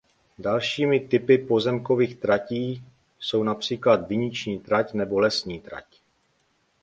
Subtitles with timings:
[0.39, 2.83] Dalšími typy pozemkových tratí
[3.19, 5.85] jsou například viniční trať nebo lesní trať.